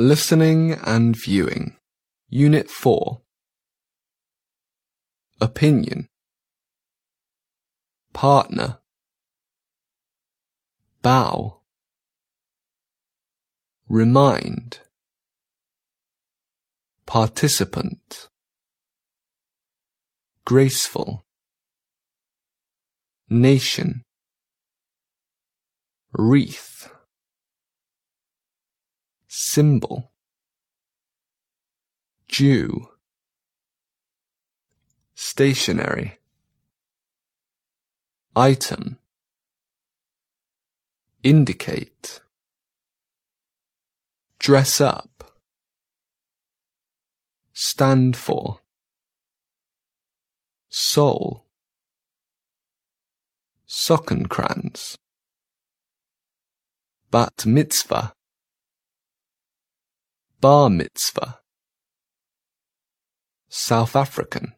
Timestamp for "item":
38.36-38.98